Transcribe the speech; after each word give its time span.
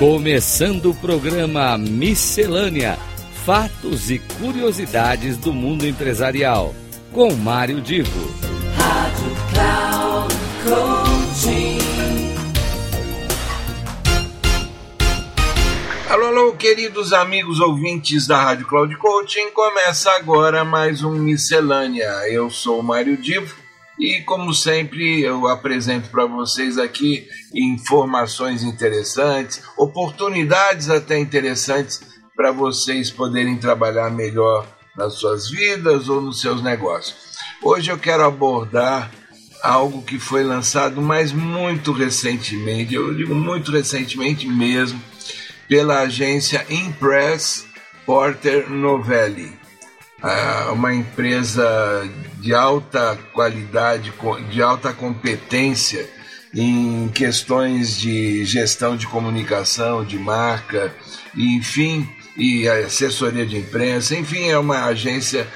Começando 0.00 0.92
o 0.92 0.94
programa 0.94 1.76
Miscelânea: 1.76 2.98
Fatos 3.44 4.10
e 4.10 4.18
Curiosidades 4.18 5.36
do 5.36 5.52
Mundo 5.52 5.86
Empresarial. 5.86 6.74
Com 7.12 7.34
Mário 7.34 7.82
Divo. 7.82 8.34
Rádio 8.78 9.36
Cloud 9.52 10.34
Coaching. 10.64 11.78
Alô, 16.08 16.26
alô, 16.28 16.52
queridos 16.54 17.12
amigos 17.12 17.60
ouvintes 17.60 18.26
da 18.26 18.42
Rádio 18.42 18.66
Cloud 18.66 18.96
Coaching. 18.96 19.50
Começa 19.50 20.10
agora 20.12 20.64
mais 20.64 21.04
um 21.04 21.12
Miscelânea. 21.12 22.08
Eu 22.30 22.48
sou 22.48 22.80
o 22.80 22.82
Mário 22.82 23.18
Divo 23.18 23.54
e, 24.00 24.22
como 24.22 24.54
sempre, 24.54 25.20
eu 25.20 25.46
apresento 25.46 26.08
para 26.08 26.24
vocês 26.24 26.78
aqui 26.78 27.28
informações 27.54 28.62
interessantes, 28.62 29.62
oportunidades 29.76 30.88
até 30.88 31.18
interessantes 31.18 32.00
para 32.34 32.50
vocês 32.50 33.10
poderem 33.10 33.58
trabalhar 33.58 34.10
melhor 34.10 34.66
nas 34.96 35.14
suas 35.14 35.50
vidas 35.50 36.08
ou 36.08 36.22
nos 36.22 36.40
seus 36.40 36.62
negócios. 36.62 37.14
Hoje 37.62 37.90
eu 37.90 37.98
quero 37.98 38.24
abordar 38.24 39.10
algo 39.62 40.02
que 40.02 40.18
foi 40.18 40.42
lançado, 40.42 41.02
mas 41.02 41.30
muito 41.30 41.92
recentemente, 41.92 42.94
eu 42.94 43.14
digo 43.14 43.34
muito 43.34 43.70
recentemente 43.70 44.48
mesmo, 44.48 44.98
pela 45.68 46.00
agência 46.00 46.64
Impress 46.70 47.66
Porter 48.06 48.70
Novelli. 48.70 49.59
Ah, 50.22 50.70
uma 50.72 50.94
empresa 50.94 52.08
de 52.40 52.54
alta 52.54 53.18
qualidade, 53.32 54.12
de 54.50 54.62
alta 54.62 54.92
competência 54.92 56.08
em 56.54 57.08
questões 57.08 57.96
de 57.96 58.44
gestão 58.44 58.96
de 58.96 59.06
comunicação, 59.06 60.04
de 60.04 60.18
marca, 60.18 60.94
enfim, 61.34 62.08
e 62.36 62.68
assessoria 62.68 63.46
de 63.46 63.56
imprensa, 63.58 64.16
enfim, 64.16 64.48
é 64.48 64.58
uma 64.58 64.84
agência 64.86 65.46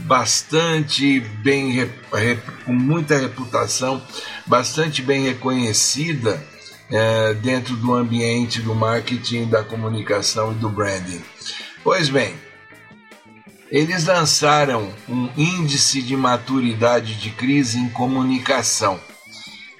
bastante 0.00 1.20
bem, 1.42 1.90
com 2.64 2.72
muita 2.72 3.18
reputação, 3.18 4.02
bastante 4.46 5.02
bem 5.02 5.24
reconhecida 5.24 6.42
dentro 7.42 7.74
do 7.76 7.94
ambiente 7.94 8.60
do 8.60 8.74
marketing, 8.74 9.46
da 9.46 9.62
comunicação 9.64 10.52
e 10.52 10.54
do 10.56 10.68
branding. 10.68 11.22
Pois 11.82 12.08
bem, 12.08 12.34
eles 13.70 14.04
lançaram 14.04 14.92
um 15.08 15.28
índice 15.36 16.02
de 16.02 16.16
maturidade 16.16 17.14
de 17.14 17.30
crise 17.30 17.78
em 17.78 17.88
comunicação. 17.88 19.00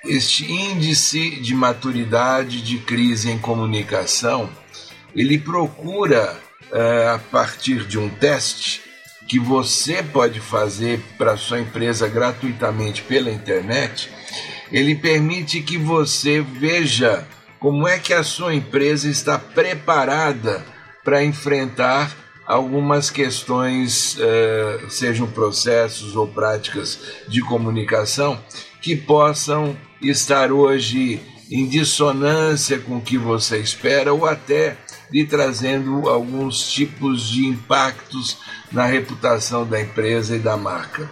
Este 0.04 0.50
índice 0.50 1.30
de 1.36 1.54
maturidade 1.54 2.62
de 2.62 2.78
crise 2.78 3.30
em 3.30 3.38
comunicação, 3.38 4.50
ele 5.14 5.38
procura, 5.38 6.38
a 7.14 7.18
partir 7.30 7.86
de 7.86 7.98
um 7.98 8.08
teste, 8.08 8.82
que 9.26 9.38
você 9.38 10.02
pode 10.02 10.40
fazer 10.40 11.00
para 11.16 11.36
sua 11.36 11.60
empresa 11.60 12.06
gratuitamente 12.08 13.02
pela 13.02 13.30
internet, 13.30 14.10
ele 14.70 14.94
permite 14.94 15.62
que 15.62 15.78
você 15.78 16.42
veja 16.42 17.26
como 17.58 17.88
é 17.88 17.98
que 17.98 18.12
a 18.12 18.22
sua 18.22 18.54
empresa 18.54 19.08
está 19.08 19.38
preparada 19.38 20.62
para 21.02 21.24
enfrentar 21.24 22.23
algumas 22.46 23.10
questões, 23.10 24.16
sejam 24.88 25.26
processos 25.26 26.14
ou 26.16 26.26
práticas 26.26 26.98
de 27.28 27.40
comunicação, 27.40 28.38
que 28.82 28.94
possam 28.94 29.76
estar 30.02 30.52
hoje 30.52 31.20
em 31.50 31.66
dissonância 31.66 32.78
com 32.78 32.96
o 32.96 33.00
que 33.00 33.18
você 33.18 33.58
espera 33.58 34.12
ou 34.12 34.26
até 34.26 34.76
lhe 35.10 35.24
trazendo 35.24 36.08
alguns 36.08 36.72
tipos 36.72 37.28
de 37.28 37.46
impactos 37.46 38.38
na 38.72 38.84
reputação 38.86 39.66
da 39.66 39.80
empresa 39.80 40.36
e 40.36 40.38
da 40.38 40.56
marca. 40.56 41.08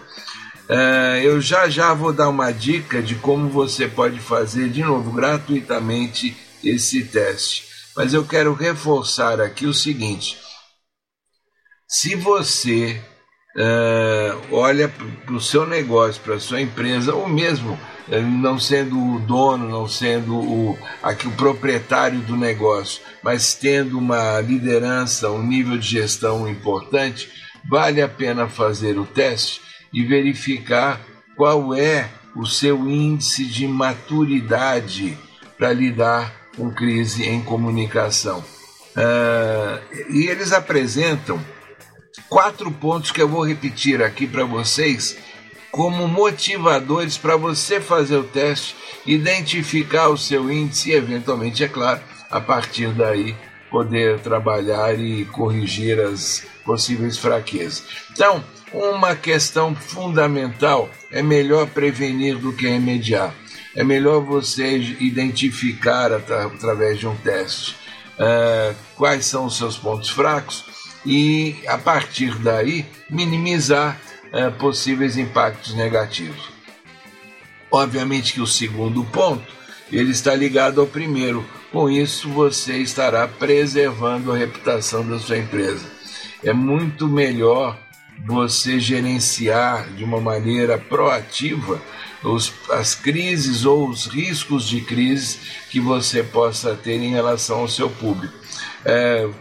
eu 1.23 1.41
já 1.41 1.69
já 1.69 1.93
vou 1.95 2.13
dar 2.13 2.29
uma 2.29 2.51
dica 2.51 3.03
de 3.03 3.15
como 3.15 3.49
você 3.49 3.87
pode 3.87 4.19
fazer 4.19 4.69
de 4.71 4.83
novo 4.83 5.13
gratuitamente 5.13 6.37
esse 6.65 7.05
teste. 7.05 7.65
Mas 7.95 8.15
eu 8.15 8.25
quero 8.25 8.55
reforçar 8.55 9.41
aqui 9.41 9.67
o 9.67 9.75
seguinte: 9.75 10.39
se 11.93 12.17
você 12.17 12.99
olha 14.51 14.89
para 14.89 15.35
o 15.35 15.41
seu 15.41 15.67
negócio, 15.67 16.23
para 16.23 16.37
a 16.37 16.41
sua 16.41 16.63
empresa, 16.63 17.15
ou 17.15 17.29
mesmo 17.29 17.79
não 18.41 18.59
sendo 18.59 18.99
o 18.99 19.21
dono, 19.21 19.69
não 19.69 19.87
sendo 19.87 20.35
o, 20.35 20.79
aqui, 21.03 21.29
o 21.29 21.33
proprietário 21.33 22.19
do 22.21 22.35
negócio, 22.35 23.03
mas 23.23 23.53
tendo 23.53 23.99
uma 23.99 24.41
liderança, 24.41 25.31
um 25.31 25.47
nível 25.47 25.77
de 25.77 25.87
gestão 25.87 26.49
importante, 26.49 27.31
vale 27.69 28.01
a 28.01 28.09
pena 28.09 28.49
fazer 28.49 28.99
o 28.99 29.05
teste 29.05 29.61
e 29.93 30.03
verificar 30.03 30.99
qual 31.37 31.75
é 31.75 32.09
o 32.35 32.47
seu 32.47 32.89
índice 32.89 33.45
de 33.45 33.69
maturidade 33.69 35.19
para 35.59 35.75
lidar 35.75 36.33
com 36.57 36.73
crise 36.73 37.29
em 37.29 37.43
comunicação. 37.43 38.43
e 40.09 40.27
eles 40.27 40.53
apresentam 40.53 41.39
quatro 42.29 42.71
pontos 42.71 43.11
que 43.11 43.23
eu 43.23 43.29
vou 43.29 43.47
repetir 43.47 44.03
aqui 44.03 44.27
para 44.27 44.45
vocês 44.45 45.17
como 45.71 46.07
motivadores 46.07 47.17
para 47.17 47.37
você 47.37 47.81
fazer 47.81 48.17
o 48.17 48.25
teste, 48.25 48.77
identificar 49.07 50.09
o 50.09 50.19
seu 50.19 50.53
índice 50.53 50.91
e, 50.91 50.95
eventualmente, 50.95 51.65
é 51.65 51.69
claro, 51.69 52.01
a 52.31 52.41
partir 52.41 52.89
daí 52.89 53.35
poder 53.71 54.21
trabalhar 54.21 54.99
e 54.99 55.25
corrigir 55.25 55.99
as 55.99 56.45
possíveis 56.63 57.17
fraquezas. 57.17 57.85
Então, 58.13 58.45
uma 58.71 59.17
questão 59.17 59.75
fundamental 59.75 60.91
é 61.11 61.23
melhor 61.23 61.67
prevenir 61.69 62.37
do 62.37 62.53
que 62.53 62.69
remediar. 62.69 63.35
É 63.75 63.83
melhor 63.83 64.21
você 64.21 64.77
identificar 64.77 66.13
através 66.13 66.99
de 66.99 67.07
um 67.07 67.17
teste 67.17 67.77
quais 68.95 69.25
são 69.25 69.47
os 69.47 69.57
seus 69.57 69.79
pontos 69.79 70.11
fracos 70.11 70.65
e, 71.05 71.57
a 71.67 71.79
partir 71.79 72.35
daí, 72.37 72.87
minimizar 73.11 74.01
possíveis 74.59 75.19
impactos 75.19 75.75
negativos. 75.75 76.49
Obviamente 77.71 78.33
que 78.33 78.41
o 78.41 78.47
segundo 78.47 79.05
ponto, 79.05 79.47
ele 79.91 80.11
está 80.11 80.35
ligado 80.35 80.81
ao 80.81 80.87
primeiro. 80.87 81.45
Com 81.71 81.91
isso, 81.91 82.29
você 82.29 82.79
estará 82.79 83.27
preservando 83.27 84.33
a 84.33 84.37
reputação 84.37 85.07
da 85.07 85.19
sua 85.19 85.39
empresa. 85.39 85.85
É 86.45 86.53
muito 86.53 87.09
melhor 87.09 87.79
você 88.25 88.79
gerenciar 88.79 89.89
de 89.91 90.05
uma 90.05 90.21
maneira 90.21 90.79
proativa 90.79 91.81
os, 92.23 92.53
as 92.71 92.95
crises 92.95 93.65
ou 93.65 93.89
os 93.89 94.07
riscos 94.07 94.69
de 94.69 94.81
crise 94.81 95.39
que 95.71 95.81
você 95.81 96.23
possa 96.23 96.75
ter 96.75 96.97
em 96.97 97.11
relação 97.11 97.61
ao 97.61 97.69
seu 97.69 97.91
público. 97.91 98.35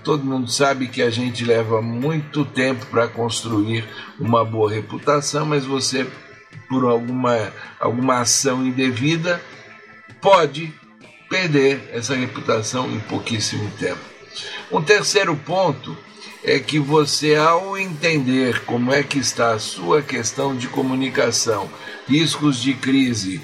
todo 0.04 0.24
mundo 0.24 0.52
sabe 0.52 0.88
que 0.88 1.02
a 1.02 1.10
gente 1.10 1.44
leva 1.44 1.82
muito 1.82 2.46
tempo 2.46 2.86
para 2.88 3.08
construir 3.08 3.88
uma 4.20 4.44
boa 4.44 4.72
reputação, 4.72 5.46
mas 5.46 5.66
você, 5.66 6.08
por 6.70 6.86
alguma, 6.86 7.54
alguma 7.80 8.22
ação 8.22 8.66
indevida, 8.66 9.42
pode 10.20 10.74
perder 11.30 11.90
essa 11.94 12.16
reputação 12.16 12.92
em 12.92 13.00
pouquíssimo 13.00 13.70
tempo. 13.80 14.02
Um 14.72 14.82
terceiro 14.82 15.36
ponto 15.36 15.98
é 16.44 16.60
que 16.60 16.80
você, 16.80 17.36
ao 17.36 17.78
entender 17.78 18.66
como 18.66 18.92
é 18.92 19.04
que 19.04 19.20
está 19.20 19.54
a 19.54 19.60
sua 19.60 20.02
questão 20.02 20.56
de 20.56 20.68
comunicação, 20.68 21.70
riscos 22.08 22.62
de 22.62 22.74
crise 22.74 23.42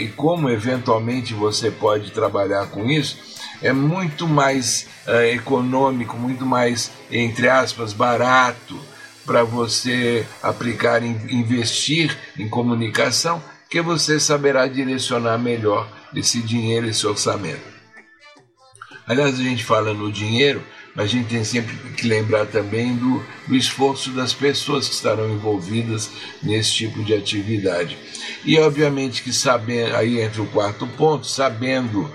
e 0.00 0.08
como 0.08 0.50
eventualmente 0.50 1.32
você 1.32 1.70
pode 1.70 2.10
trabalhar 2.10 2.66
com 2.66 2.90
isso, 2.90 3.16
é 3.62 3.72
muito 3.72 4.26
mais 4.26 4.86
econômico, 5.32 6.16
muito 6.16 6.44
mais, 6.44 6.90
entre 7.10 7.48
aspas, 7.48 7.92
barato 7.92 8.78
para 9.24 9.42
você 9.42 10.26
aplicar, 10.42 11.02
investir 11.02 12.16
em 12.38 12.48
comunicação, 12.48 13.42
que 13.68 13.80
você 13.80 14.20
saberá 14.20 14.66
direcionar 14.68 15.38
melhor 15.38 15.88
esse 16.14 16.40
dinheiro, 16.40 16.86
esse 16.88 17.06
orçamento. 17.06 17.76
Aliás, 19.06 19.38
a 19.38 19.42
gente 19.42 19.64
fala 19.64 19.94
no 19.94 20.12
dinheiro, 20.12 20.62
a 20.96 21.04
gente 21.04 21.28
tem 21.28 21.44
sempre 21.44 21.76
que 21.92 22.06
lembrar 22.06 22.46
também 22.46 22.96
do, 22.96 23.22
do 23.46 23.54
esforço 23.54 24.10
das 24.10 24.32
pessoas 24.32 24.88
que 24.88 24.94
estarão 24.94 25.30
envolvidas 25.30 26.10
nesse 26.42 26.72
tipo 26.72 27.04
de 27.04 27.14
atividade. 27.14 27.98
E 28.44 28.58
obviamente 28.58 29.22
que 29.22 29.32
sabendo, 29.32 29.94
aí 29.94 30.20
entra 30.20 30.42
o 30.42 30.46
quarto 30.46 30.86
ponto, 30.86 31.26
sabendo 31.26 32.10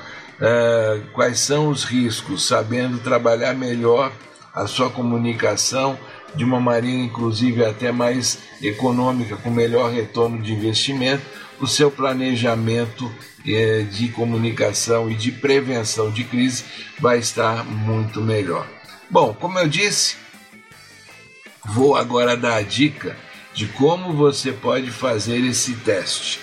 quais 1.13 1.39
são 1.39 1.69
os 1.69 1.83
riscos, 1.83 2.48
sabendo 2.48 2.98
trabalhar 2.98 3.54
melhor 3.54 4.12
a 4.54 4.66
sua 4.66 4.89
comunicação 4.89 5.98
de 6.36 6.44
uma 6.44 6.60
maneira 6.60 6.98
inclusive 6.98 7.63
até 7.63 7.92
mais 7.92 8.39
econômica, 8.62 9.36
com 9.38 9.50
melhor 9.50 9.92
retorno 9.92 10.42
de 10.42 10.54
investimento, 10.54 11.24
o 11.60 11.68
seu 11.68 11.92
planejamento 11.92 13.12
eh, 13.45 13.86
de 13.92 14.10
comunicação 14.10 15.10
e 15.10 15.16
de 15.16 15.31
prevenção 15.31 16.10
de 16.10 16.24
crise 16.24 16.63
vai 17.00 17.19
estar 17.19 17.63
muito 17.66 18.22
melhor. 18.22 18.68
Bom, 19.10 19.33
como 19.33 19.60
eu 19.60 19.68
disse, 19.68 20.16
vou 21.66 21.95
agora 21.95 22.38
dar 22.38 22.56
a 22.56 22.62
dica 22.62 23.16
de 23.54 23.68
como 23.68 24.13
você 24.13 24.51
pode 24.51 24.89
fazer 24.89 25.38
esse 25.45 25.74
teste. 25.75 26.39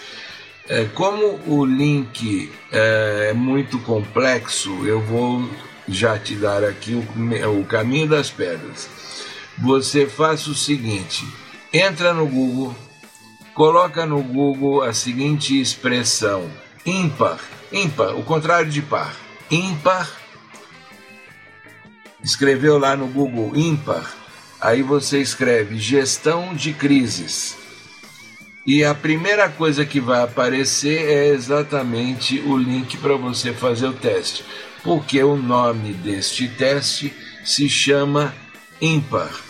É, 0.68 0.84
como 0.84 1.40
o 1.46 1.64
link 1.64 2.52
é, 2.70 3.28
é 3.30 3.32
muito 3.32 3.78
complexo, 3.78 4.86
eu 4.86 5.00
vou 5.00 5.48
já 5.88 6.18
te 6.18 6.34
dar 6.34 6.62
aqui 6.62 6.92
o, 6.92 7.60
o 7.60 7.64
caminho 7.64 8.06
das 8.06 8.30
pedras. 8.30 8.88
Você 9.60 10.06
faça 10.06 10.50
o 10.50 10.54
seguinte: 10.54 11.26
entra 11.72 12.14
no 12.14 12.26
Google, 12.26 12.76
coloca 13.54 14.06
no 14.06 14.22
Google 14.22 14.82
a 14.82 14.92
seguinte 14.92 15.60
expressão: 15.60 16.48
ímpar, 16.86 17.40
ímpar, 17.72 18.14
o 18.16 18.22
contrário 18.22 18.70
de 18.70 18.80
par, 18.80 19.16
ímpar. 19.50 20.08
Escreveu 22.22 22.78
lá 22.78 22.96
no 22.96 23.08
Google 23.08 23.56
ímpar, 23.56 24.14
aí 24.60 24.80
você 24.82 25.20
escreve 25.20 25.76
gestão 25.78 26.54
de 26.54 26.72
crises. 26.72 27.56
E 28.64 28.84
a 28.84 28.94
primeira 28.94 29.48
coisa 29.48 29.84
que 29.84 29.98
vai 29.98 30.22
aparecer 30.22 31.08
é 31.08 31.28
exatamente 31.28 32.38
o 32.40 32.56
link 32.56 32.96
para 32.98 33.16
você 33.16 33.52
fazer 33.52 33.86
o 33.86 33.92
teste, 33.92 34.44
porque 34.84 35.20
o 35.22 35.36
nome 35.36 35.94
deste 35.94 36.48
teste 36.48 37.12
se 37.44 37.68
chama 37.68 38.32
ímpar. 38.80 39.47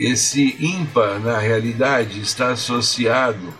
Esse 0.00 0.56
ímpar, 0.58 1.20
na 1.20 1.38
realidade, 1.38 2.22
está 2.22 2.52
associado 2.52 3.52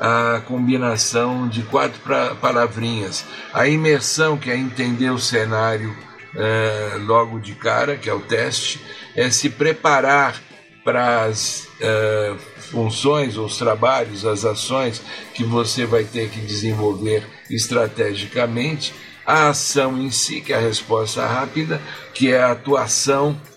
à 0.00 0.42
combinação 0.44 1.46
de 1.48 1.62
quatro 1.62 2.00
palavrinhas. 2.40 3.24
A 3.52 3.68
imersão, 3.68 4.36
que 4.36 4.50
é 4.50 4.56
entender 4.56 5.10
o 5.10 5.20
cenário 5.20 5.96
é, 6.34 6.96
logo 7.06 7.38
de 7.38 7.54
cara, 7.54 7.96
que 7.96 8.10
é 8.10 8.12
o 8.12 8.18
teste, 8.18 8.80
é 9.14 9.30
se 9.30 9.48
preparar 9.48 10.42
para 10.84 11.26
as 11.26 11.68
é, 11.80 12.34
funções, 12.58 13.36
os 13.36 13.56
trabalhos, 13.56 14.26
as 14.26 14.44
ações 14.44 15.00
que 15.32 15.44
você 15.44 15.86
vai 15.86 16.02
ter 16.02 16.28
que 16.28 16.40
desenvolver 16.40 17.24
estrategicamente, 17.48 18.92
a 19.24 19.50
ação 19.50 19.96
em 19.96 20.10
si, 20.10 20.40
que 20.40 20.52
é 20.52 20.56
a 20.56 20.60
resposta 20.60 21.24
rápida, 21.24 21.80
que 22.12 22.32
é 22.32 22.42
a 22.42 22.50
atuação 22.50 23.40
eh, 23.40 23.53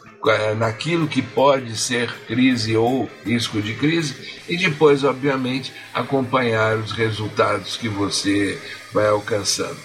naquilo 0.58 1.08
que 1.08 1.22
pode 1.22 1.78
ser 1.78 2.12
crise 2.28 2.76
ou 2.76 3.10
risco 3.26 3.62
de 3.62 3.74
crise, 3.74 4.42
e 4.48 4.58
depois, 4.58 5.04
obviamente, 5.04 5.74
acompanhar 5.94 6.78
os 6.78 6.92
resultados 6.92 7.78
que 7.78 7.88
você 7.88 8.60
vai 8.94 9.08
alcançando. 9.08 9.78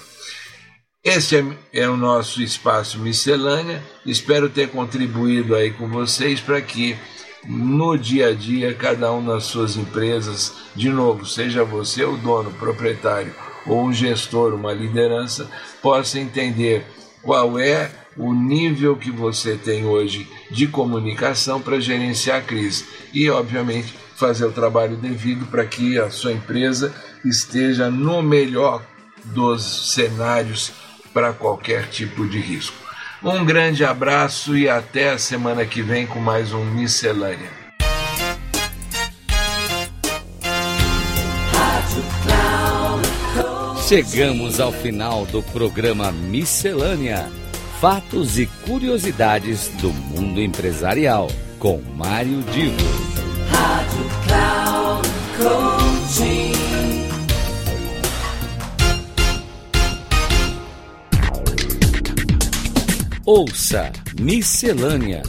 Esse 1.04 1.36
é, 1.36 1.44
é, 1.72 1.88
o 1.88 1.96
nosso 1.96 2.40
espaço 2.40 2.98
miscelânea. 3.00 3.82
Espero 4.06 4.48
ter 4.48 4.68
contribuído 4.70 5.56
aí 5.56 5.72
com 5.72 5.88
vocês 5.88 6.40
para 6.40 6.60
que 6.60 6.96
no 7.44 7.96
dia 7.96 8.28
a 8.28 8.32
dia, 8.32 8.72
cada 8.72 9.12
um 9.12 9.20
nas 9.20 9.44
suas 9.44 9.76
empresas, 9.76 10.54
de 10.76 10.88
novo, 10.88 11.26
seja 11.26 11.64
você 11.64 12.04
o 12.04 12.16
dono, 12.16 12.52
proprietário 12.52 13.34
ou 13.66 13.84
um 13.84 13.92
gestor, 13.92 14.54
uma 14.54 14.72
liderança, 14.72 15.50
possa 15.80 16.20
entender 16.20 16.84
qual 17.20 17.58
é 17.58 17.90
o 18.16 18.32
nível 18.32 18.96
que 18.96 19.10
você 19.10 19.56
tem 19.56 19.84
hoje 19.84 20.28
de 20.50 20.66
comunicação 20.66 21.60
para 21.60 21.80
gerenciar 21.80 22.38
a 22.38 22.42
crise 22.42 22.84
e, 23.12 23.28
obviamente, 23.30 23.94
fazer 24.14 24.44
o 24.44 24.52
trabalho 24.52 24.96
devido 24.96 25.46
para 25.46 25.64
que 25.64 25.98
a 25.98 26.10
sua 26.10 26.32
empresa 26.32 26.94
esteja 27.24 27.90
no 27.90 28.22
melhor 28.22 28.84
dos 29.24 29.92
cenários 29.92 30.72
para 31.12 31.32
qualquer 31.32 31.88
tipo 31.88 32.26
de 32.26 32.38
risco. 32.38 32.76
Um 33.22 33.44
grande 33.44 33.84
abraço 33.84 34.56
e 34.56 34.68
até 34.68 35.10
a 35.10 35.18
semana 35.18 35.64
que 35.64 35.80
vem 35.80 36.06
com 36.06 36.18
mais 36.18 36.52
um 36.52 36.64
Miscelânea. 36.64 37.62
Chegamos 43.88 44.58
ao 44.58 44.72
final 44.72 45.26
do 45.26 45.42
programa 45.42 46.10
Miscelânea: 46.10 47.30
Fatos 47.82 48.38
e 48.38 48.46
Curiosidades 48.64 49.66
do 49.80 49.92
Mundo 49.92 50.40
Empresarial, 50.40 51.28
com 51.58 51.82
Mário 51.96 52.40
Divo. 52.52 52.76
Rádio 53.50 54.04
Cloud 54.24 55.08
Coaching. 55.36 56.52
Ouça 63.26 63.90
Miscelânea: 64.20 65.24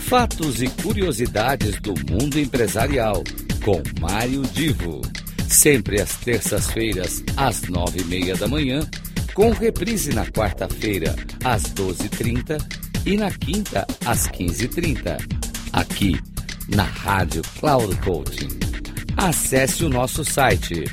Fatos 0.00 0.62
e 0.62 0.68
curiosidades 0.68 1.80
do 1.80 1.94
mundo 2.10 2.40
empresarial, 2.40 3.22
com 3.64 3.80
Mário 4.00 4.42
Divo. 4.42 5.00
Sempre 5.46 6.00
às 6.00 6.16
terças-feiras, 6.16 7.22
às 7.36 7.62
nove 7.68 8.00
e 8.00 8.04
meia 8.06 8.34
da 8.34 8.48
manhã, 8.48 8.80
com 9.34 9.50
reprise 9.50 10.14
na 10.14 10.24
quarta-feira, 10.26 11.16
às 11.44 11.64
doze 11.64 12.06
e 12.06 12.08
trinta 12.08 12.56
na 13.18 13.30
quinta, 13.30 13.86
às 14.06 14.26
quinze 14.28 14.64
e 14.64 14.68
trinta. 14.68 15.18
Aqui, 15.72 16.18
na 16.68 16.84
Rádio 16.84 17.42
Cloud 17.60 17.94
Coaching. 17.96 18.48
Acesse 19.16 19.84
o 19.84 19.88
nosso 19.88 20.24
site 20.24 20.84